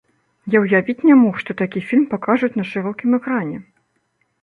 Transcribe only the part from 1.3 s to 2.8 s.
што такі фільм пакажуць на